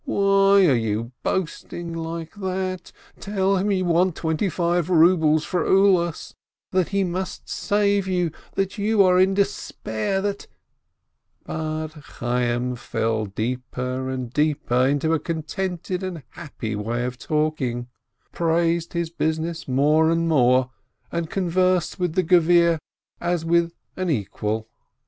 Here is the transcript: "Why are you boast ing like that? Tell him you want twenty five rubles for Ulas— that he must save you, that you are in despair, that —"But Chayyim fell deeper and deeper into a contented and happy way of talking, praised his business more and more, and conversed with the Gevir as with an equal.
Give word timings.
"Why 0.03 0.65
are 0.65 0.73
you 0.73 1.11
boast 1.21 1.71
ing 1.73 1.93
like 1.93 2.33
that? 2.37 2.91
Tell 3.19 3.57
him 3.57 3.69
you 3.71 3.85
want 3.85 4.15
twenty 4.15 4.49
five 4.49 4.89
rubles 4.89 5.43
for 5.45 5.63
Ulas— 5.63 6.33
that 6.71 6.87
he 6.89 7.03
must 7.03 7.47
save 7.47 8.07
you, 8.07 8.31
that 8.53 8.79
you 8.79 9.03
are 9.03 9.19
in 9.19 9.35
despair, 9.35 10.19
that 10.23 10.47
—"But 11.45 11.89
Chayyim 11.89 12.79
fell 12.79 13.27
deeper 13.27 14.09
and 14.09 14.33
deeper 14.33 14.87
into 14.87 15.13
a 15.13 15.19
contented 15.19 16.01
and 16.01 16.23
happy 16.31 16.75
way 16.75 17.05
of 17.05 17.19
talking, 17.19 17.87
praised 18.31 18.93
his 18.93 19.11
business 19.11 19.67
more 19.67 20.09
and 20.09 20.27
more, 20.27 20.71
and 21.11 21.29
conversed 21.29 21.99
with 21.99 22.13
the 22.15 22.23
Gevir 22.23 22.79
as 23.19 23.45
with 23.45 23.75
an 23.95 24.09
equal. 24.09 24.67